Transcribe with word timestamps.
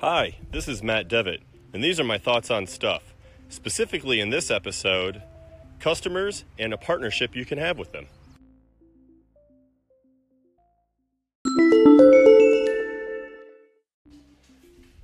Hi, 0.00 0.34
this 0.50 0.66
is 0.66 0.82
Matt 0.82 1.06
Devitt, 1.06 1.40
and 1.72 1.82
these 1.82 2.00
are 2.00 2.04
my 2.04 2.18
thoughts 2.18 2.50
on 2.50 2.66
stuff. 2.66 3.14
Specifically, 3.48 4.18
in 4.18 4.28
this 4.28 4.50
episode, 4.50 5.22
customers 5.78 6.44
and 6.58 6.74
a 6.74 6.76
partnership 6.76 7.36
you 7.36 7.44
can 7.44 7.58
have 7.58 7.78
with 7.78 7.92
them. 7.92 8.08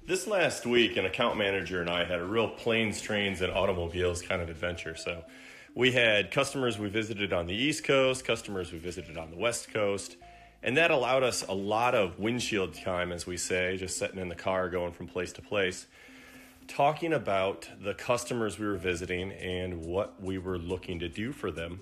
This 0.08 0.26
last 0.26 0.66
week, 0.66 0.96
an 0.96 1.06
account 1.06 1.38
manager 1.38 1.80
and 1.80 1.88
I 1.88 2.04
had 2.04 2.18
a 2.18 2.24
real 2.24 2.48
planes, 2.48 3.00
trains, 3.00 3.42
and 3.42 3.52
automobiles 3.52 4.22
kind 4.22 4.42
of 4.42 4.50
adventure. 4.50 4.96
So, 4.96 5.24
we 5.72 5.92
had 5.92 6.32
customers 6.32 6.80
we 6.80 6.88
visited 6.88 7.32
on 7.32 7.46
the 7.46 7.54
East 7.54 7.84
Coast, 7.84 8.24
customers 8.24 8.72
we 8.72 8.80
visited 8.80 9.16
on 9.16 9.30
the 9.30 9.36
West 9.36 9.72
Coast, 9.72 10.16
and 10.62 10.76
that 10.76 10.90
allowed 10.90 11.22
us 11.22 11.44
a 11.48 11.54
lot 11.54 11.94
of 11.94 12.18
windshield 12.18 12.74
time, 12.74 13.12
as 13.12 13.26
we 13.26 13.36
say, 13.36 13.76
just 13.76 13.96
sitting 13.98 14.18
in 14.18 14.28
the 14.28 14.34
car 14.34 14.68
going 14.68 14.92
from 14.92 15.06
place 15.06 15.32
to 15.34 15.42
place, 15.42 15.86
talking 16.68 17.12
about 17.12 17.68
the 17.82 17.94
customers 17.94 18.58
we 18.58 18.66
were 18.66 18.76
visiting 18.76 19.32
and 19.32 19.84
what 19.84 20.22
we 20.22 20.38
were 20.38 20.58
looking 20.58 21.00
to 21.00 21.08
do 21.08 21.32
for 21.32 21.50
them. 21.50 21.80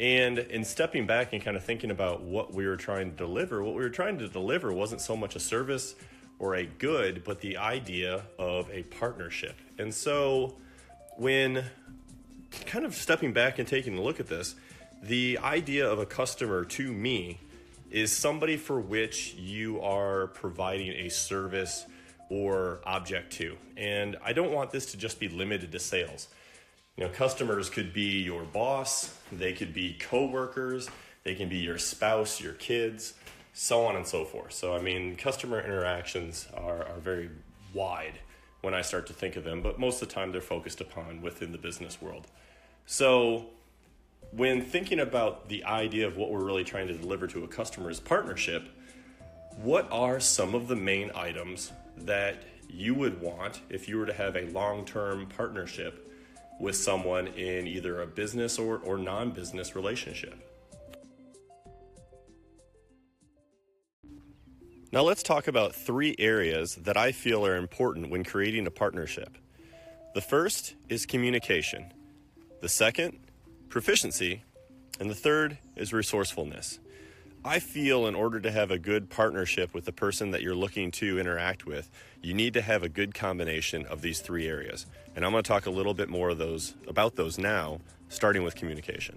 And 0.00 0.38
in 0.38 0.64
stepping 0.64 1.06
back 1.06 1.32
and 1.32 1.42
kind 1.42 1.56
of 1.56 1.64
thinking 1.64 1.90
about 1.90 2.22
what 2.22 2.54
we 2.54 2.66
were 2.66 2.76
trying 2.76 3.10
to 3.10 3.16
deliver, 3.16 3.62
what 3.62 3.74
we 3.74 3.82
were 3.82 3.90
trying 3.90 4.18
to 4.18 4.28
deliver 4.28 4.72
wasn't 4.72 5.00
so 5.00 5.16
much 5.16 5.36
a 5.36 5.40
service 5.40 5.94
or 6.38 6.54
a 6.54 6.64
good, 6.64 7.24
but 7.24 7.40
the 7.40 7.56
idea 7.56 8.22
of 8.38 8.70
a 8.70 8.84
partnership. 8.84 9.56
And 9.76 9.92
so 9.92 10.56
when 11.16 11.64
kind 12.64 12.84
of 12.84 12.94
stepping 12.94 13.32
back 13.32 13.58
and 13.58 13.66
taking 13.66 13.98
a 13.98 14.00
look 14.00 14.20
at 14.20 14.28
this, 14.28 14.54
the 15.02 15.38
idea 15.42 15.88
of 15.88 15.98
a 15.98 16.06
customer 16.06 16.64
to 16.64 16.92
me 16.92 17.40
is 17.90 18.14
somebody 18.14 18.56
for 18.56 18.80
which 18.80 19.34
you 19.34 19.80
are 19.80 20.28
providing 20.28 20.88
a 20.88 21.08
service 21.08 21.86
or 22.30 22.80
object 22.84 23.32
to. 23.34 23.56
And 23.76 24.16
I 24.24 24.32
don't 24.32 24.52
want 24.52 24.70
this 24.70 24.86
to 24.92 24.96
just 24.96 25.18
be 25.18 25.28
limited 25.28 25.72
to 25.72 25.78
sales. 25.78 26.28
You 26.96 27.04
know, 27.04 27.10
customers 27.10 27.70
could 27.70 27.92
be 27.92 28.22
your 28.22 28.42
boss, 28.42 29.16
they 29.30 29.52
could 29.52 29.72
be 29.72 29.96
coworkers, 29.98 30.90
they 31.24 31.34
can 31.34 31.48
be 31.48 31.58
your 31.58 31.78
spouse, 31.78 32.40
your 32.40 32.54
kids, 32.54 33.14
so 33.52 33.84
on 33.86 33.96
and 33.96 34.06
so 34.06 34.24
forth. 34.24 34.52
So, 34.52 34.74
I 34.74 34.80
mean, 34.80 35.16
customer 35.16 35.60
interactions 35.60 36.48
are, 36.54 36.84
are 36.84 36.98
very 36.98 37.30
wide 37.72 38.18
when 38.62 38.74
I 38.74 38.82
start 38.82 39.06
to 39.06 39.12
think 39.12 39.36
of 39.36 39.44
them, 39.44 39.62
but 39.62 39.78
most 39.78 40.02
of 40.02 40.08
the 40.08 40.14
time 40.14 40.32
they're 40.32 40.40
focused 40.40 40.80
upon 40.80 41.22
within 41.22 41.52
the 41.52 41.58
business 41.58 42.02
world. 42.02 42.26
So, 42.86 43.46
when 44.30 44.62
thinking 44.62 45.00
about 45.00 45.48
the 45.48 45.64
idea 45.64 46.06
of 46.06 46.16
what 46.16 46.30
we're 46.30 46.44
really 46.44 46.64
trying 46.64 46.88
to 46.88 46.94
deliver 46.94 47.26
to 47.28 47.44
a 47.44 47.48
customer's 47.48 48.00
partnership, 48.00 48.68
what 49.56 49.88
are 49.90 50.20
some 50.20 50.54
of 50.54 50.68
the 50.68 50.76
main 50.76 51.10
items 51.14 51.72
that 51.96 52.42
you 52.68 52.94
would 52.94 53.20
want 53.20 53.60
if 53.70 53.88
you 53.88 53.96
were 53.96 54.06
to 54.06 54.12
have 54.12 54.36
a 54.36 54.46
long 54.50 54.84
term 54.84 55.26
partnership 55.26 56.04
with 56.60 56.76
someone 56.76 57.28
in 57.28 57.66
either 57.66 58.02
a 58.02 58.06
business 58.06 58.58
or, 58.58 58.78
or 58.78 58.98
non 58.98 59.30
business 59.30 59.74
relationship. 59.74 60.44
Now, 64.90 65.02
let's 65.02 65.22
talk 65.22 65.48
about 65.48 65.74
three 65.74 66.14
areas 66.18 66.76
that 66.76 66.96
I 66.96 67.12
feel 67.12 67.46
are 67.46 67.56
important 67.56 68.10
when 68.10 68.24
creating 68.24 68.66
a 68.66 68.70
partnership. 68.70 69.36
The 70.14 70.22
first 70.22 70.74
is 70.88 71.04
communication, 71.04 71.92
the 72.62 72.70
second, 72.70 73.18
proficiency, 73.68 74.42
and 74.98 75.10
the 75.10 75.14
third 75.14 75.58
is 75.76 75.92
resourcefulness. 75.92 76.78
I 77.44 77.60
feel 77.60 78.06
in 78.06 78.14
order 78.14 78.40
to 78.40 78.50
have 78.50 78.70
a 78.70 78.78
good 78.78 79.10
partnership 79.10 79.72
with 79.72 79.84
the 79.84 79.92
person 79.92 80.32
that 80.32 80.42
you're 80.42 80.54
looking 80.54 80.90
to 80.92 81.18
interact 81.18 81.66
with, 81.66 81.90
you 82.20 82.34
need 82.34 82.54
to 82.54 82.60
have 82.60 82.82
a 82.82 82.88
good 82.88 83.14
combination 83.14 83.86
of 83.86 84.02
these 84.02 84.20
three 84.20 84.48
areas. 84.48 84.86
And 85.14 85.24
I'm 85.24 85.30
going 85.30 85.44
to 85.44 85.48
talk 85.48 85.66
a 85.66 85.70
little 85.70 85.94
bit 85.94 86.08
more 86.08 86.30
of 86.30 86.38
those 86.38 86.74
about 86.88 87.14
those 87.14 87.38
now, 87.38 87.80
starting 88.08 88.42
with 88.42 88.56
communication. 88.56 89.16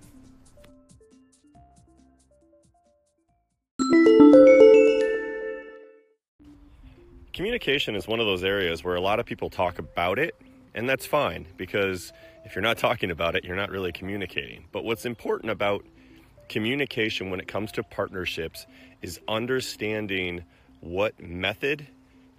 Communication 7.33 7.95
is 7.95 8.07
one 8.07 8.19
of 8.19 8.27
those 8.27 8.43
areas 8.43 8.83
where 8.83 8.95
a 8.95 9.01
lot 9.01 9.19
of 9.19 9.25
people 9.25 9.49
talk 9.49 9.79
about 9.79 10.19
it, 10.19 10.35
and 10.75 10.87
that's 10.87 11.05
fine 11.07 11.47
because 11.57 12.13
if 12.43 12.55
you're 12.55 12.61
not 12.61 12.77
talking 12.77 13.11
about 13.11 13.35
it, 13.35 13.43
you're 13.43 13.55
not 13.55 13.69
really 13.69 13.91
communicating. 13.91 14.65
But 14.71 14.83
what's 14.83 15.05
important 15.05 15.51
about 15.51 15.85
communication 16.49 17.29
when 17.29 17.39
it 17.39 17.47
comes 17.47 17.71
to 17.73 17.83
partnerships 17.83 18.65
is 19.01 19.19
understanding 19.27 20.43
what 20.81 21.19
method 21.21 21.87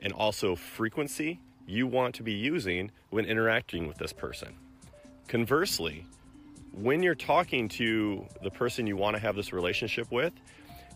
and 0.00 0.12
also 0.12 0.56
frequency 0.56 1.40
you 1.66 1.86
want 1.86 2.16
to 2.16 2.22
be 2.22 2.32
using 2.32 2.90
when 3.10 3.24
interacting 3.24 3.86
with 3.86 3.96
this 3.98 4.12
person. 4.12 4.54
Conversely, 5.28 6.04
when 6.72 7.02
you're 7.02 7.14
talking 7.14 7.68
to 7.68 8.26
the 8.42 8.50
person 8.50 8.86
you 8.86 8.96
want 8.96 9.14
to 9.14 9.22
have 9.22 9.36
this 9.36 9.52
relationship 9.52 10.10
with, 10.10 10.32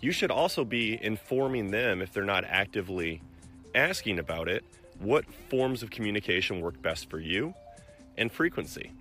you 0.01 0.13
should 0.13 0.31
also 0.31 0.65
be 0.65 0.99
informing 1.03 1.71
them 1.71 2.03
if 2.03 2.13
they're 2.13 2.25
not 2.25 2.45
actively 2.45 3.23
asking 3.75 4.19
about 4.19 4.49
it, 4.49 4.65
what 4.99 5.25
forms 5.49 5.83
of 5.83 5.91
communication 5.91 6.61
work 6.61 6.81
best 6.83 7.09
for 7.09 7.21
you 7.21 7.55
and 8.17 8.31
frequency. 8.31 8.93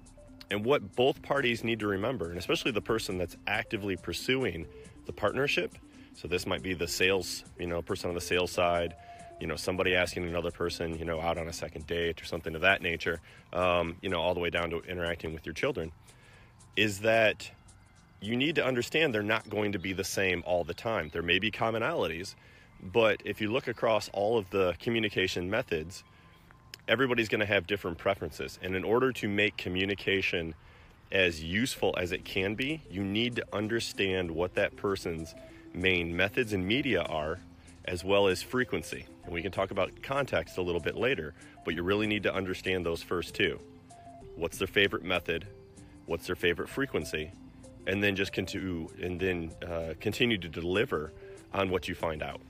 And 0.51 0.63
what 0.63 0.95
both 0.95 1.21
parties 1.21 1.63
need 1.63 1.79
to 1.79 1.87
remember, 1.87 2.29
and 2.29 2.37
especially 2.37 2.71
the 2.71 2.81
person 2.81 3.17
that's 3.17 3.35
actively 3.47 3.95
pursuing 3.95 4.67
the 5.05 5.13
partnership. 5.13 5.75
So 6.13 6.27
this 6.27 6.45
might 6.45 6.61
be 6.61 6.73
the 6.73 6.87
sales, 6.87 7.43
you 7.59 7.67
know, 7.67 7.81
person 7.81 8.09
on 8.09 8.15
the 8.15 8.21
sales 8.21 8.51
side, 8.51 8.95
you 9.39 9.47
know, 9.47 9.55
somebody 9.55 9.95
asking 9.95 10.25
another 10.25 10.51
person, 10.51 10.97
you 10.97 11.05
know, 11.05 11.19
out 11.19 11.37
on 11.37 11.47
a 11.47 11.53
second 11.53 11.87
date 11.87 12.21
or 12.21 12.25
something 12.25 12.55
of 12.55 12.61
that 12.61 12.81
nature, 12.81 13.19
um, 13.53 13.97
you 14.01 14.09
know, 14.09 14.21
all 14.21 14.33
the 14.33 14.39
way 14.39 14.49
down 14.49 14.69
to 14.69 14.79
interacting 14.83 15.33
with 15.33 15.45
your 15.45 15.53
children, 15.53 15.91
is 16.77 16.99
that 17.01 17.49
you 18.21 18.37
need 18.37 18.55
to 18.55 18.65
understand 18.65 19.13
they're 19.13 19.23
not 19.23 19.49
going 19.49 19.73
to 19.73 19.79
be 19.79 19.93
the 19.93 20.03
same 20.03 20.41
all 20.45 20.63
the 20.63 20.73
time. 20.73 21.09
There 21.11 21.21
may 21.21 21.39
be 21.39 21.51
commonalities, 21.51 22.35
but 22.81 23.21
if 23.25 23.41
you 23.41 23.51
look 23.51 23.67
across 23.67 24.09
all 24.13 24.37
of 24.37 24.49
the 24.51 24.75
communication 24.79 25.49
methods, 25.49 26.03
everybody's 26.87 27.29
going 27.29 27.39
to 27.39 27.45
have 27.45 27.67
different 27.67 27.97
preferences. 27.97 28.59
And 28.61 28.75
in 28.75 28.83
order 28.83 29.11
to 29.13 29.27
make 29.27 29.57
communication 29.57 30.55
as 31.11 31.43
useful 31.43 31.95
as 31.97 32.11
it 32.11 32.25
can 32.25 32.55
be, 32.55 32.81
you 32.89 33.03
need 33.03 33.35
to 33.37 33.45
understand 33.53 34.31
what 34.31 34.55
that 34.55 34.75
person's 34.75 35.33
main 35.73 36.15
methods 36.15 36.53
and 36.53 36.65
media 36.65 37.01
are, 37.01 37.39
as 37.85 38.03
well 38.03 38.27
as 38.27 38.41
frequency. 38.41 39.05
And 39.23 39.33
we 39.33 39.41
can 39.41 39.51
talk 39.51 39.71
about 39.71 39.91
context 40.01 40.57
a 40.57 40.61
little 40.61 40.81
bit 40.81 40.95
later, 40.95 41.33
but 41.63 41.75
you 41.75 41.83
really 41.83 42.07
need 42.07 42.23
to 42.23 42.33
understand 42.33 42.85
those 42.85 43.01
first 43.01 43.35
two. 43.35 43.59
What's 44.35 44.57
their 44.57 44.67
favorite 44.67 45.03
method? 45.03 45.47
What's 46.05 46.27
their 46.27 46.35
favorite 46.35 46.69
frequency? 46.69 47.31
And 47.87 48.03
then 48.03 48.15
just 48.15 48.33
continue 48.33 48.87
and 49.01 49.19
then 49.19 49.51
uh, 49.67 49.93
continue 49.99 50.37
to 50.39 50.47
deliver 50.47 51.13
on 51.53 51.69
what 51.69 51.87
you 51.87 51.95
find 51.95 52.21
out. 52.23 52.41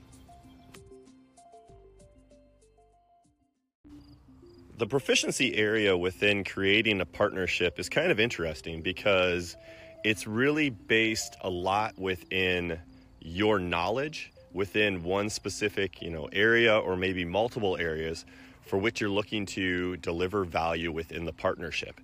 The 4.78 4.86
proficiency 4.86 5.56
area 5.56 5.96
within 5.96 6.44
creating 6.44 7.00
a 7.00 7.06
partnership 7.06 7.80
is 7.80 7.88
kind 7.88 8.12
of 8.12 8.20
interesting 8.20 8.82
because 8.82 9.56
it's 10.04 10.26
really 10.26 10.68
based 10.68 11.34
a 11.40 11.48
lot 11.48 11.98
within 11.98 12.78
your 13.20 13.58
knowledge 13.58 14.32
within 14.52 15.02
one 15.02 15.30
specific, 15.30 16.02
you 16.02 16.10
know, 16.10 16.28
area 16.32 16.76
or 16.76 16.96
maybe 16.96 17.24
multiple 17.24 17.76
areas 17.78 18.24
for 18.66 18.78
which 18.78 19.00
you're 19.00 19.10
looking 19.10 19.46
to 19.46 19.96
deliver 19.98 20.44
value 20.44 20.90
within 20.92 21.24
the 21.24 21.32
partnership. 21.32 22.00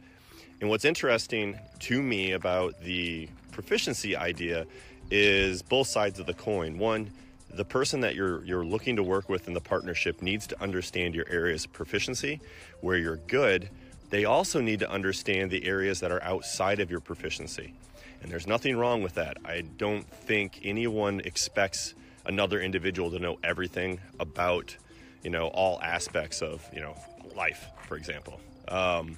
And 0.60 0.70
what's 0.70 0.84
interesting 0.84 1.58
to 1.80 2.02
me 2.02 2.32
about 2.32 2.80
the 2.80 3.28
proficiency 3.50 4.16
idea 4.16 4.66
is 5.10 5.60
both 5.60 5.88
sides 5.88 6.18
of 6.18 6.26
the 6.26 6.34
coin. 6.34 6.78
One, 6.78 7.10
the 7.54 7.64
person 7.64 8.00
that 8.00 8.14
you're 8.14 8.44
you're 8.44 8.64
looking 8.64 8.96
to 8.96 9.02
work 9.02 9.28
with 9.28 9.46
in 9.48 9.54
the 9.54 9.60
partnership 9.60 10.22
needs 10.22 10.46
to 10.48 10.62
understand 10.62 11.14
your 11.14 11.28
areas 11.28 11.64
of 11.64 11.72
proficiency, 11.72 12.40
where 12.80 12.96
you're 12.96 13.16
good. 13.16 13.68
They 14.10 14.24
also 14.24 14.60
need 14.60 14.80
to 14.80 14.90
understand 14.90 15.50
the 15.50 15.64
areas 15.66 16.00
that 16.00 16.12
are 16.12 16.22
outside 16.22 16.80
of 16.80 16.90
your 16.90 17.00
proficiency. 17.00 17.74
And 18.22 18.30
there's 18.30 18.46
nothing 18.46 18.76
wrong 18.76 19.02
with 19.02 19.14
that. 19.14 19.38
I 19.44 19.62
don't 19.62 20.08
think 20.08 20.60
anyone 20.62 21.20
expects 21.24 21.94
another 22.24 22.60
individual 22.60 23.10
to 23.10 23.18
know 23.18 23.38
everything 23.42 24.00
about, 24.20 24.76
you 25.22 25.30
know, 25.30 25.48
all 25.48 25.80
aspects 25.82 26.40
of, 26.40 26.68
you 26.72 26.80
know, 26.80 26.94
life, 27.34 27.66
for 27.88 27.96
example. 27.96 28.40
Um, 28.68 29.16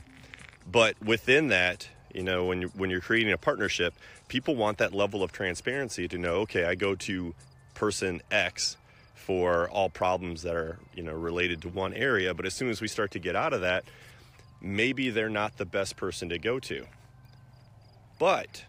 but 0.70 1.00
within 1.02 1.48
that, 1.48 1.88
you 2.14 2.22
know, 2.22 2.46
when 2.46 2.62
you're, 2.62 2.70
when 2.70 2.88
you're 2.88 3.00
creating 3.00 3.32
a 3.32 3.38
partnership, 3.38 3.94
people 4.28 4.54
want 4.54 4.78
that 4.78 4.94
level 4.94 5.22
of 5.22 5.32
transparency 5.32 6.08
to 6.08 6.16
know, 6.16 6.36
okay, 6.36 6.64
I 6.64 6.74
go 6.74 6.94
to 6.94 7.34
person 7.74 8.22
X 8.30 8.76
for 9.14 9.68
all 9.70 9.88
problems 9.88 10.42
that 10.42 10.54
are 10.54 10.78
you 10.94 11.02
know 11.02 11.12
related 11.12 11.62
to 11.62 11.68
one 11.68 11.94
area 11.94 12.34
but 12.34 12.44
as 12.44 12.54
soon 12.54 12.68
as 12.68 12.80
we 12.80 12.88
start 12.88 13.10
to 13.10 13.18
get 13.18 13.34
out 13.34 13.54
of 13.54 13.62
that 13.62 13.84
maybe 14.60 15.08
they're 15.08 15.30
not 15.30 15.56
the 15.56 15.64
best 15.64 15.96
person 15.96 16.28
to 16.28 16.38
go 16.38 16.58
to 16.58 16.84
but 18.18 18.64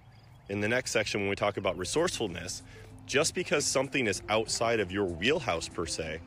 in 0.48 0.62
the 0.62 0.68
next 0.68 0.92
section 0.92 1.20
when 1.20 1.30
we 1.30 1.36
talk 1.36 1.58
about 1.58 1.78
resourcefulness 1.78 2.64
just 3.06 3.36
because 3.36 3.66
something 3.66 4.08
is 4.08 4.22
outside 4.30 4.80
of 4.80 4.92
your 4.92 5.06
wheelhouse 5.06 5.68
per 5.68 5.86
se 5.86 6.22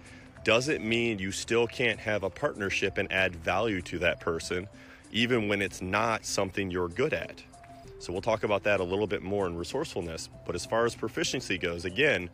doesn't 0.45 0.83
mean 0.83 1.19
you 1.19 1.33
still 1.33 1.67
can't 1.67 1.99
have 2.01 2.23
a 2.23 2.31
partnership 2.31 2.99
and 2.99 3.11
add 3.13 3.37
value 3.37 3.83
to 3.83 3.99
that 3.99 4.21
person, 4.21 4.67
even 5.13 5.49
when 5.49 5.61
it's 5.61 5.83
not 5.83 6.25
something 6.25 6.71
you're 6.71 6.89
good 6.89 7.13
at. 7.13 7.43
So 7.99 8.13
we'll 8.13 8.23
talk 8.23 8.45
about 8.45 8.63
that 8.63 8.81
a 8.81 8.85
little 8.85 9.07
bit 9.07 9.23
more 9.23 9.47
in 9.47 9.57
resourcefulness. 9.57 10.29
But 10.47 10.55
as 10.55 10.65
far 10.65 10.87
as 10.87 10.95
proficiency 10.95 11.59
goes, 11.59 11.85
again, 11.85 12.31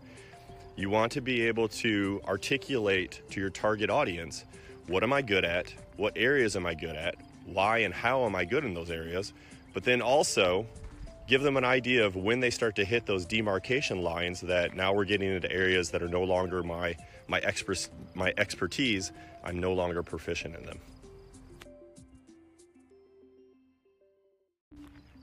you 0.77 0.91
want 0.91 1.13
to 1.13 1.21
be 1.21 1.43
able 1.43 1.69
to 1.69 2.21
articulate 2.27 3.23
to 3.31 3.41
your 3.41 3.51
target 3.51 3.91
audience 3.91 4.45
what 4.87 5.03
am 5.03 5.15
I 5.15 5.23
good 5.23 5.47
at? 5.47 5.73
What 5.97 6.13
areas 6.15 6.57
am 6.57 6.67
I 6.67 6.75
good 6.75 6.95
at? 6.95 7.15
Why 7.47 7.79
and 7.79 7.95
how 7.95 8.27
am 8.27 8.35
I 8.37 8.45
good 8.45 8.65
in 8.65 8.75
those 8.75 8.91
areas? 8.91 9.33
But 9.73 9.85
then 9.85 10.03
also 10.03 10.67
give 11.27 11.43
them 11.43 11.57
an 11.57 11.65
idea 11.65 12.05
of 12.05 12.17
when 12.17 12.41
they 12.41 12.51
start 12.51 12.77
to 12.77 12.85
hit 12.85 13.07
those 13.07 13.25
demarcation 13.25 14.03
lines 14.03 14.43
that 14.43 14.77
now 14.77 14.93
we're 14.93 15.07
getting 15.07 15.33
into 15.33 15.51
areas 15.51 15.91
that 15.91 16.03
are 16.03 16.09
no 16.09 16.23
longer 16.23 16.63
my 16.63 16.95
my 17.29 17.39
expert 17.39 17.89
my 18.15 18.35
expertise 18.37 19.11
i'm 19.43 19.59
no 19.59 19.73
longer 19.73 20.03
proficient 20.03 20.55
in 20.55 20.67
them 20.67 20.79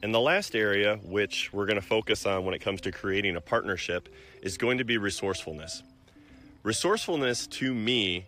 and 0.03 0.13
the 0.13 0.19
last 0.19 0.55
area 0.55 0.97
which 1.03 1.51
we're 1.53 1.65
going 1.65 1.79
to 1.79 1.85
focus 1.85 2.25
on 2.25 2.45
when 2.45 2.53
it 2.53 2.59
comes 2.59 2.81
to 2.81 2.91
creating 2.91 3.35
a 3.35 3.41
partnership 3.41 4.09
is 4.41 4.57
going 4.57 4.77
to 4.77 4.83
be 4.83 4.97
resourcefulness 4.97 5.83
resourcefulness 6.63 7.47
to 7.47 7.73
me 7.73 8.25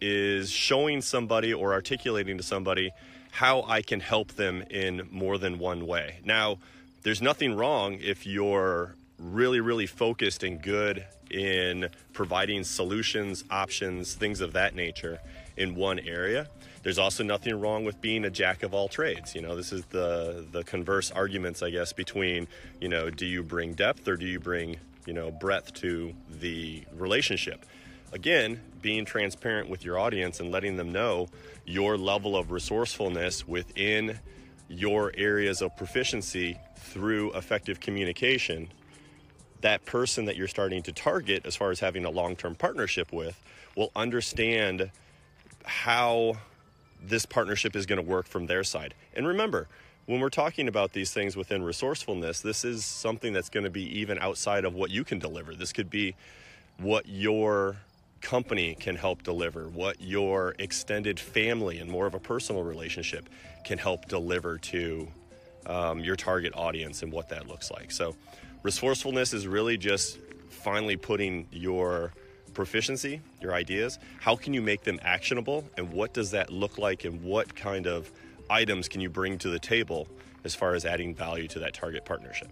is 0.00 0.50
showing 0.50 1.00
somebody 1.00 1.52
or 1.52 1.72
articulating 1.72 2.36
to 2.36 2.42
somebody 2.42 2.90
how 3.30 3.62
i 3.62 3.82
can 3.82 4.00
help 4.00 4.32
them 4.32 4.62
in 4.70 5.08
more 5.10 5.38
than 5.38 5.58
one 5.58 5.86
way 5.86 6.18
now 6.24 6.58
there's 7.02 7.22
nothing 7.22 7.56
wrong 7.56 7.98
if 8.02 8.26
you're 8.26 8.96
really, 9.18 9.60
really 9.60 9.86
focused 9.86 10.42
and 10.42 10.60
good 10.60 11.04
in 11.30 11.88
providing 12.12 12.64
solutions, 12.64 13.44
options, 13.50 14.14
things 14.14 14.40
of 14.40 14.52
that 14.52 14.74
nature 14.74 15.20
in 15.56 15.74
one 15.74 15.98
area. 16.00 16.48
There's 16.86 17.00
also 17.00 17.24
nothing 17.24 17.58
wrong 17.58 17.84
with 17.84 18.00
being 18.00 18.24
a 18.24 18.30
jack 18.30 18.62
of 18.62 18.72
all 18.72 18.86
trades. 18.86 19.34
You 19.34 19.42
know, 19.42 19.56
this 19.56 19.72
is 19.72 19.84
the 19.86 20.46
the 20.52 20.62
converse 20.62 21.10
arguments, 21.10 21.60
I 21.60 21.70
guess, 21.70 21.92
between 21.92 22.46
you 22.80 22.88
know, 22.88 23.10
do 23.10 23.26
you 23.26 23.42
bring 23.42 23.74
depth 23.74 24.06
or 24.06 24.16
do 24.16 24.24
you 24.24 24.38
bring 24.38 24.76
you 25.04 25.12
know 25.12 25.32
breadth 25.32 25.74
to 25.80 26.14
the 26.30 26.84
relationship? 26.94 27.66
Again, 28.12 28.60
being 28.82 29.04
transparent 29.04 29.68
with 29.68 29.84
your 29.84 29.98
audience 29.98 30.38
and 30.38 30.52
letting 30.52 30.76
them 30.76 30.92
know 30.92 31.26
your 31.64 31.98
level 31.98 32.36
of 32.36 32.52
resourcefulness 32.52 33.48
within 33.48 34.20
your 34.68 35.12
areas 35.16 35.62
of 35.62 35.76
proficiency 35.76 36.56
through 36.76 37.32
effective 37.32 37.80
communication, 37.80 38.68
that 39.60 39.84
person 39.86 40.26
that 40.26 40.36
you're 40.36 40.46
starting 40.46 40.84
to 40.84 40.92
target 40.92 41.46
as 41.46 41.56
far 41.56 41.72
as 41.72 41.80
having 41.80 42.04
a 42.04 42.10
long 42.10 42.36
term 42.36 42.54
partnership 42.54 43.12
with 43.12 43.42
will 43.74 43.90
understand 43.96 44.92
how 45.64 46.36
this 47.02 47.26
partnership 47.26 47.76
is 47.76 47.86
going 47.86 48.02
to 48.02 48.08
work 48.08 48.26
from 48.26 48.46
their 48.46 48.64
side. 48.64 48.94
And 49.14 49.26
remember, 49.26 49.68
when 50.06 50.20
we're 50.20 50.30
talking 50.30 50.68
about 50.68 50.92
these 50.92 51.12
things 51.12 51.36
within 51.36 51.62
resourcefulness, 51.62 52.40
this 52.40 52.64
is 52.64 52.84
something 52.84 53.32
that's 53.32 53.48
going 53.48 53.64
to 53.64 53.70
be 53.70 53.98
even 53.98 54.18
outside 54.18 54.64
of 54.64 54.74
what 54.74 54.90
you 54.90 55.04
can 55.04 55.18
deliver. 55.18 55.54
This 55.54 55.72
could 55.72 55.90
be 55.90 56.14
what 56.78 57.08
your 57.08 57.76
company 58.20 58.74
can 58.74 58.96
help 58.96 59.22
deliver, 59.22 59.68
what 59.68 60.00
your 60.00 60.54
extended 60.58 61.18
family 61.18 61.78
and 61.78 61.90
more 61.90 62.06
of 62.06 62.14
a 62.14 62.18
personal 62.18 62.62
relationship 62.62 63.28
can 63.64 63.78
help 63.78 64.06
deliver 64.06 64.58
to 64.58 65.08
um, 65.66 66.00
your 66.00 66.16
target 66.16 66.52
audience 66.54 67.02
and 67.02 67.12
what 67.12 67.28
that 67.28 67.48
looks 67.48 67.70
like. 67.70 67.90
So, 67.90 68.14
resourcefulness 68.62 69.32
is 69.32 69.46
really 69.46 69.76
just 69.76 70.18
finally 70.50 70.96
putting 70.96 71.46
your 71.50 72.12
proficiency, 72.56 73.20
your 73.40 73.52
ideas, 73.52 73.98
how 74.18 74.34
can 74.34 74.54
you 74.54 74.62
make 74.62 74.82
them 74.82 74.98
actionable, 75.02 75.62
and 75.76 75.92
what 75.92 76.14
does 76.14 76.30
that 76.30 76.50
look 76.50 76.78
like, 76.78 77.04
and 77.04 77.22
what 77.22 77.54
kind 77.54 77.86
of 77.86 78.10
items 78.48 78.88
can 78.88 79.02
you 79.02 79.10
bring 79.10 79.36
to 79.36 79.50
the 79.50 79.58
table 79.58 80.08
as 80.42 80.54
far 80.54 80.74
as 80.74 80.86
adding 80.86 81.14
value 81.14 81.46
to 81.48 81.58
that 81.58 81.74
target 81.74 82.06
partnership. 82.06 82.48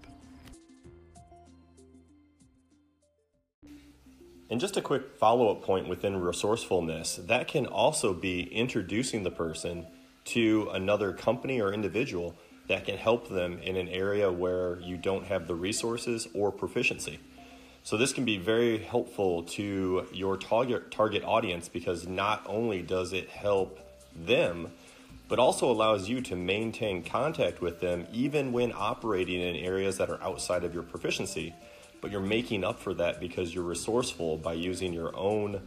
And 4.50 4.60
just 4.60 4.76
a 4.76 4.82
quick 4.82 5.16
follow 5.16 5.50
up 5.50 5.62
point 5.62 5.88
within 5.88 6.20
resourcefulness 6.20 7.16
that 7.26 7.48
can 7.48 7.66
also 7.66 8.12
be 8.12 8.42
introducing 8.42 9.22
the 9.22 9.30
person 9.30 9.86
to 10.26 10.68
another 10.72 11.12
company 11.12 11.62
or 11.62 11.72
individual 11.72 12.34
that 12.68 12.84
can 12.84 12.98
help 12.98 13.28
them 13.28 13.58
in 13.60 13.76
an 13.76 13.88
area 13.88 14.30
where 14.30 14.78
you 14.80 14.98
don't 14.98 15.24
have 15.26 15.46
the 15.46 15.54
resources 15.54 16.28
or 16.34 16.52
proficiency. 16.52 17.18
So 17.84 17.98
this 17.98 18.14
can 18.14 18.24
be 18.24 18.38
very 18.38 18.78
helpful 18.78 19.42
to 19.42 20.06
your 20.10 20.38
target 20.38 20.90
target 20.90 21.22
audience 21.22 21.68
because 21.68 22.08
not 22.08 22.42
only 22.46 22.80
does 22.80 23.12
it 23.12 23.28
help 23.28 23.78
them, 24.16 24.72
but 25.28 25.38
also 25.38 25.70
allows 25.70 26.08
you 26.08 26.22
to 26.22 26.34
maintain 26.34 27.02
contact 27.02 27.60
with 27.60 27.80
them 27.80 28.06
even 28.10 28.52
when 28.52 28.72
operating 28.74 29.38
in 29.38 29.54
areas 29.56 29.98
that 29.98 30.08
are 30.08 30.22
outside 30.22 30.64
of 30.64 30.72
your 30.72 30.82
proficiency. 30.82 31.52
But 32.00 32.10
you're 32.10 32.22
making 32.22 32.64
up 32.64 32.80
for 32.80 32.94
that 32.94 33.20
because 33.20 33.54
you're 33.54 33.64
resourceful 33.64 34.38
by 34.38 34.54
using 34.54 34.94
your 34.94 35.14
own, 35.14 35.60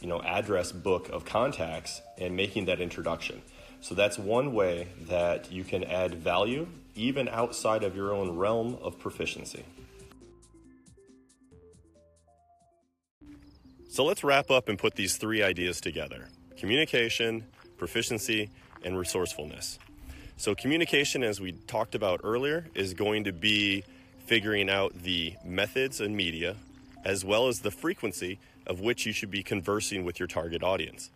you 0.00 0.06
know, 0.06 0.22
address 0.22 0.70
book 0.70 1.08
of 1.08 1.24
contacts 1.24 2.00
and 2.16 2.36
making 2.36 2.66
that 2.66 2.80
introduction. 2.80 3.42
So 3.80 3.96
that's 3.96 4.20
one 4.20 4.54
way 4.54 4.86
that 5.08 5.50
you 5.50 5.64
can 5.64 5.82
add 5.82 6.14
value 6.14 6.68
even 6.94 7.28
outside 7.28 7.82
of 7.82 7.96
your 7.96 8.12
own 8.12 8.36
realm 8.36 8.78
of 8.82 9.00
proficiency. 9.00 9.64
So 13.96 14.04
let's 14.04 14.22
wrap 14.22 14.50
up 14.50 14.68
and 14.68 14.78
put 14.78 14.94
these 14.94 15.16
three 15.16 15.42
ideas 15.42 15.80
together 15.80 16.28
communication, 16.58 17.46
proficiency, 17.78 18.50
and 18.84 18.98
resourcefulness. 18.98 19.78
So, 20.36 20.54
communication, 20.54 21.22
as 21.22 21.40
we 21.40 21.52
talked 21.52 21.94
about 21.94 22.20
earlier, 22.22 22.66
is 22.74 22.92
going 22.92 23.24
to 23.24 23.32
be 23.32 23.84
figuring 24.26 24.68
out 24.68 24.92
the 25.02 25.32
methods 25.46 26.02
and 26.02 26.14
media 26.14 26.56
as 27.06 27.24
well 27.24 27.48
as 27.48 27.60
the 27.60 27.70
frequency 27.70 28.38
of 28.66 28.80
which 28.80 29.06
you 29.06 29.14
should 29.14 29.30
be 29.30 29.42
conversing 29.42 30.04
with 30.04 30.20
your 30.20 30.28
target 30.28 30.62
audience. 30.62 31.08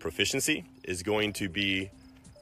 Proficiency 0.00 0.64
is 0.82 1.04
going 1.04 1.34
to 1.34 1.48
be 1.48 1.88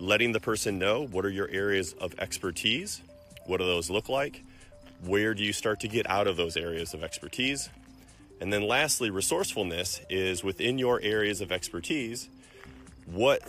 letting 0.01 0.33
the 0.33 0.41
person 0.41 0.79
know 0.79 1.07
what 1.07 1.27
are 1.27 1.31
your 1.31 1.51
areas 1.51 1.93
of 2.01 2.19
expertise, 2.19 3.03
what 3.45 3.59
do 3.59 3.67
those 3.67 3.91
look 3.91 4.09
like, 4.09 4.43
where 5.05 5.35
do 5.35 5.43
you 5.43 5.53
start 5.53 5.81
to 5.81 5.89
get 5.89 6.09
out 6.09 6.27
of 6.27 6.39
those 6.39 6.57
areas 6.57 6.95
of 6.95 7.03
expertise. 7.03 7.69
And 8.41 8.53
then 8.53 8.67
lastly, 8.67 9.11
resourcefulness 9.11 10.01
is 10.11 10.45
within 10.45 10.79
your 10.79 11.01
areas 11.01 11.41
of 11.41 11.51
expertise, 11.51 12.29
what 13.07 13.43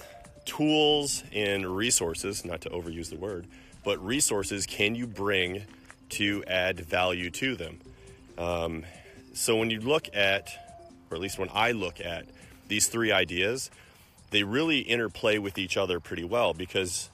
tools 0.46 1.24
and 1.34 1.66
resources, 1.66 2.46
not 2.46 2.62
to 2.62 2.70
overuse 2.70 3.10
the 3.10 3.18
word, 3.18 3.46
but 3.84 4.04
resources 4.04 4.66
can 4.66 4.96
you 4.96 5.06
bring 5.06 5.64
to 6.10 6.44
add 6.48 6.80
value 6.80 7.30
to 7.30 7.56
them? 7.56 7.80
Um, 8.38 8.86
so 9.34 9.58
when 9.58 9.70
you 9.70 9.82
look 9.82 10.08
at, 10.14 10.50
or 11.12 11.16
at 11.16 11.22
least 11.22 11.38
when 11.38 11.50
I 11.54 11.72
look 11.72 12.00
at 12.00 12.26
these 12.68 12.88
three 12.88 13.12
ideas, 13.12 13.70
they 14.32 14.44
really 14.44 14.80
interplay 14.80 15.38
with 15.38 15.58
each 15.58 15.78
other 15.78 16.00
pretty 16.00 16.24
well 16.24 16.54
because 16.54 17.10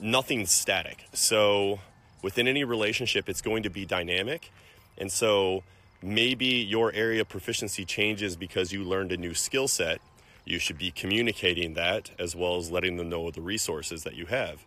nothing's 0.00 0.50
static. 0.50 1.04
So 1.12 1.80
within 2.22 2.48
any 2.48 2.64
relationship, 2.64 3.28
it's 3.28 3.42
going 3.42 3.62
to 3.64 3.70
be 3.70 3.84
dynamic. 3.84 4.50
And 4.98 5.10
so 5.10 5.62
maybe 6.02 6.46
your 6.46 6.92
area 6.92 7.22
of 7.22 7.28
proficiency 7.28 7.84
changes 7.84 8.36
because 8.36 8.72
you 8.72 8.84
learned 8.84 9.12
a 9.12 9.16
new 9.16 9.34
skill 9.34 9.68
set. 9.68 10.00
You 10.44 10.58
should 10.58 10.78
be 10.78 10.90
communicating 10.90 11.74
that 11.74 12.10
as 12.18 12.36
well 12.36 12.56
as 12.56 12.70
letting 12.70 12.96
them 12.96 13.08
know 13.08 13.30
the 13.30 13.40
resources 13.40 14.04
that 14.04 14.14
you 14.14 14.26
have. 14.26 14.64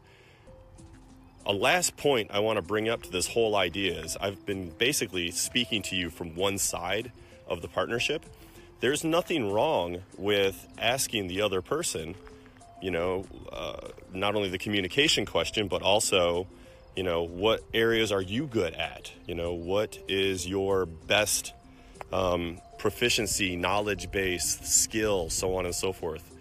A 1.45 1.53
last 1.53 1.97
point 1.97 2.31
I 2.31 2.39
want 2.39 2.57
to 2.57 2.61
bring 2.61 2.89
up 2.89 3.03
to 3.03 3.09
this 3.09 3.27
whole 3.27 3.55
idea 3.55 4.01
is 4.03 4.17
I've 4.19 4.45
been 4.45 4.69
basically 4.71 5.31
speaking 5.31 5.81
to 5.83 5.95
you 5.95 6.09
from 6.09 6.35
one 6.35 6.57
side 6.57 7.11
of 7.47 7.61
the 7.61 7.67
partnership 7.67 8.25
there's 8.79 9.03
nothing 9.03 9.51
wrong 9.51 10.03
with 10.17 10.67
asking 10.77 11.27
the 11.27 11.41
other 11.41 11.61
person, 11.61 12.15
you 12.81 12.91
know, 12.91 13.25
uh, 13.51 13.89
not 14.13 14.35
only 14.35 14.49
the 14.49 14.57
communication 14.57 15.25
question, 15.25 15.67
but 15.67 15.81
also, 15.81 16.47
you 16.99 17.03
know, 17.03 17.23
what 17.23 17.63
areas 17.73 18.11
are 18.11 18.21
you 18.21 18.45
good 18.45 18.73
at? 18.73 19.13
You 19.25 19.33
know, 19.33 19.53
what 19.53 19.97
is 20.09 20.45
your 20.45 20.85
best 20.85 21.53
um, 22.11 22.59
proficiency, 22.77 23.55
knowledge 23.55 24.11
base, 24.11 24.59
skill, 24.63 25.29
so 25.29 25.55
on 25.55 25.63
and 25.63 25.73
so 25.73 25.93
forth 25.93 26.35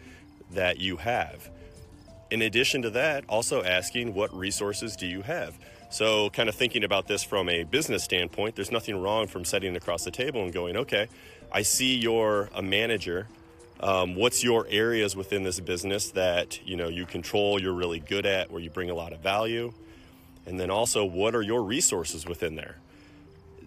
that 0.51 0.79
you 0.81 0.97
have. 0.97 1.49
In 2.33 2.43
addition 2.43 2.83
to 2.83 2.91
that, 2.91 3.23
also 3.29 3.63
asking 3.63 4.15
what 4.15 4.37
resources 4.37 4.97
do 4.97 5.07
you 5.07 5.23
have? 5.23 5.57
So, 5.91 6.29
kind 6.31 6.49
of 6.49 6.57
thinking 6.57 6.83
about 6.83 7.07
this 7.07 7.23
from 7.23 7.49
a 7.49 7.63
business 7.63 8.03
standpoint, 8.03 8.57
there's 8.57 8.73
nothing 8.73 9.01
wrong 9.01 9.29
from 9.29 9.45
sitting 9.45 9.77
across 9.77 10.03
the 10.03 10.11
table 10.11 10.43
and 10.43 10.53
going, 10.53 10.77
okay, 10.77 11.07
I 11.53 11.63
see 11.63 11.95
you're 11.95 12.51
a 12.53 12.63
manager. 12.63 13.29
Um, 13.79 14.17
what's 14.17 14.43
your 14.43 14.67
areas 14.69 15.15
within 15.15 15.45
this 15.45 15.61
business 15.61 16.11
that 16.11 16.67
you 16.67 16.77
know 16.77 16.89
you 16.89 17.07
control, 17.07 17.63
you're 17.63 17.73
really 17.73 18.01
good 18.01 18.27
at, 18.27 18.51
where 18.51 18.61
you 18.61 18.71
bring 18.71 18.91
a 18.91 18.95
lot 18.95 19.13
of 19.13 19.21
value, 19.21 19.73
and 20.49 20.59
then 20.59 20.71
also 20.71 21.05
what 21.05 21.35
are 21.35 21.43
your 21.43 21.63
resources 21.63 22.27
within 22.27 22.55
there? 22.55 22.77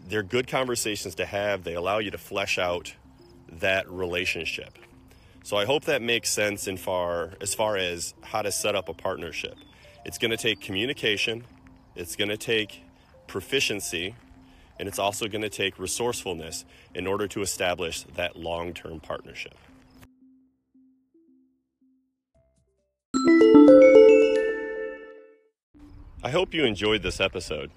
They're 0.07 0.23
good 0.23 0.47
conversations 0.47 1.13
to 1.15 1.25
have. 1.25 1.63
They 1.63 1.75
allow 1.75 1.99
you 1.99 2.09
to 2.09 2.17
flesh 2.17 2.57
out 2.57 2.95
that 3.59 3.87
relationship. 3.87 4.79
So 5.43 5.57
I 5.57 5.65
hope 5.65 5.85
that 5.85 6.01
makes 6.01 6.31
sense 6.31 6.67
in 6.67 6.77
far 6.77 7.33
as 7.39 7.53
far 7.53 7.77
as 7.77 8.15
how 8.21 8.41
to 8.41 8.51
set 8.51 8.75
up 8.75 8.89
a 8.89 8.93
partnership. 8.93 9.55
It's 10.05 10.17
going 10.17 10.31
to 10.31 10.37
take 10.37 10.59
communication, 10.59 11.43
it's 11.95 12.15
going 12.15 12.29
to 12.29 12.37
take 12.37 12.81
proficiency, 13.27 14.15
and 14.79 14.87
it's 14.87 14.99
also 14.99 15.27
going 15.27 15.43
to 15.43 15.49
take 15.49 15.77
resourcefulness 15.77 16.65
in 16.95 17.05
order 17.05 17.27
to 17.27 17.41
establish 17.43 18.03
that 18.15 18.35
long-term 18.35 19.01
partnership. 19.01 19.55
I 26.23 26.29
hope 26.29 26.53
you 26.53 26.65
enjoyed 26.65 27.01
this 27.01 27.19
episode. 27.19 27.71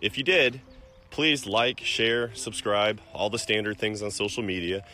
If 0.00 0.16
you 0.16 0.24
did, 0.24 0.62
please 1.10 1.46
like, 1.46 1.80
share, 1.80 2.34
subscribe, 2.34 2.98
all 3.12 3.28
the 3.28 3.38
standard 3.38 3.76
things 3.76 4.00
on 4.00 4.10
social 4.10 4.42
media. 4.42 4.84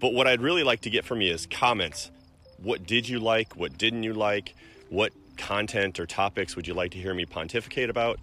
But 0.00 0.14
what 0.14 0.26
I'd 0.26 0.40
really 0.40 0.62
like 0.62 0.80
to 0.82 0.90
get 0.90 1.04
from 1.04 1.20
you 1.20 1.34
is 1.34 1.46
comments. 1.46 2.10
What 2.56 2.86
did 2.86 3.06
you 3.06 3.18
like? 3.18 3.56
What 3.56 3.76
didn't 3.76 4.04
you 4.04 4.14
like? 4.14 4.54
What 4.88 5.12
content 5.36 6.00
or 6.00 6.06
topics 6.06 6.56
would 6.56 6.66
you 6.66 6.72
like 6.72 6.92
to 6.92 6.98
hear 6.98 7.12
me 7.12 7.26
pontificate 7.26 7.90
about? 7.90 8.18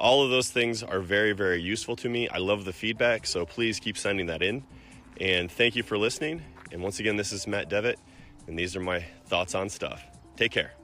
All 0.00 0.24
of 0.24 0.30
those 0.30 0.50
things 0.50 0.82
are 0.82 1.00
very, 1.00 1.32
very 1.32 1.62
useful 1.62 1.94
to 1.96 2.08
me. 2.08 2.28
I 2.28 2.38
love 2.38 2.64
the 2.64 2.72
feedback, 2.72 3.24
so 3.24 3.46
please 3.46 3.78
keep 3.78 3.96
sending 3.96 4.26
that 4.26 4.42
in. 4.42 4.64
And 5.20 5.48
thank 5.50 5.76
you 5.76 5.84
for 5.84 5.96
listening. 5.96 6.42
And 6.72 6.82
once 6.82 6.98
again, 6.98 7.16
this 7.16 7.32
is 7.32 7.46
Matt 7.46 7.68
Devitt, 7.68 8.00
and 8.48 8.58
these 8.58 8.74
are 8.74 8.80
my 8.80 9.04
thoughts 9.26 9.54
on 9.54 9.68
stuff. 9.68 10.02
Take 10.36 10.50
care. 10.50 10.79